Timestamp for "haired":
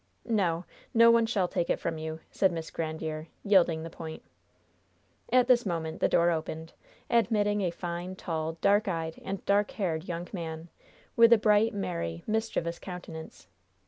9.69-10.05